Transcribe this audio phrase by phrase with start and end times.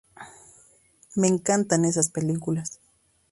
[1.13, 2.81] Me encantan esas películas.